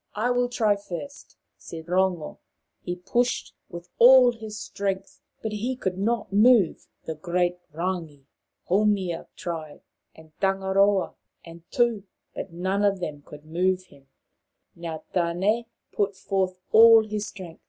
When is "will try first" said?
0.30-1.36